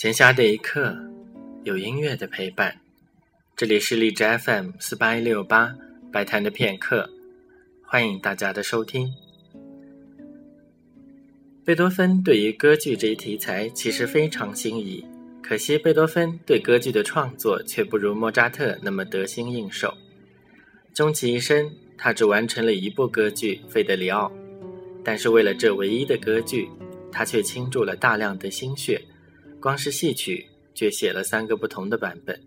[0.00, 0.96] 闲暇的一刻，
[1.64, 2.72] 有音乐的陪伴。
[3.56, 5.74] 这里是荔枝 FM 四八一六八
[6.12, 7.10] 白谈的片刻，
[7.84, 9.12] 欢迎大家的收听。
[11.64, 15.04] 贝多芬对于歌剧这一题材其实非常心仪，
[15.42, 19.92] 可惜贝多芬对歌剧的创作却不如莫扎特那么得心应手。
[20.94, 24.28] 终其一生，他只完成了一部歌剧《费德里奥》，
[25.02, 26.68] 但是为了这唯一的歌剧，
[27.10, 29.02] 他却倾注了大量的心血。
[29.60, 32.40] 光是戏曲，就写了三个不同的版本。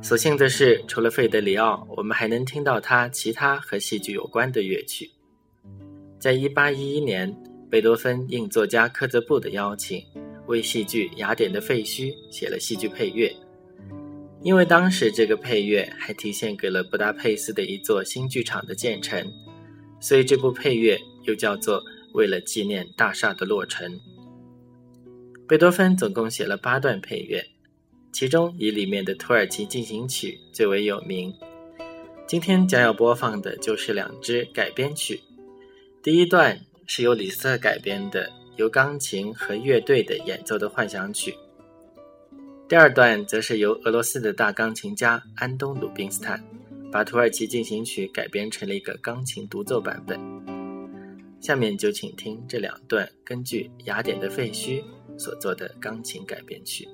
[0.00, 5.10] 所幸的是，除了费德里奥，我们还能听到他其他和戏剧有关的乐曲。
[6.18, 7.36] 在一八一一年，
[7.68, 10.02] 贝多芬应作家科泽布的邀请，
[10.46, 13.34] 为戏剧《雅典的废墟》写了戏剧配乐。
[14.40, 19.30] 因为当时这个配乐还提献给了布达佩斯的一座新剧场的建成，
[20.00, 21.80] 所以这部配乐又叫做
[22.12, 23.92] 《为了纪念大厦的落成》。
[25.52, 27.44] 贝多芬总共写了八段配乐，
[28.10, 31.30] 其中以里面的土耳其进行曲最为有名。
[32.26, 35.20] 今天将要播放的就是两支改编曲。
[36.02, 41.34] 第一段是由李斯特改编的，由钢琴和乐队的演奏的幻想曲。
[42.66, 46.42] 第二段则是由俄罗斯的大钢琴家安东·鲁宾斯坦
[46.90, 50.18] 把土耳其进行曲改编成了一个钢琴独奏版本。
[51.42, 54.82] 下面就请听这两段根据雅典的废墟。
[55.18, 56.88] 所做的钢琴改编曲。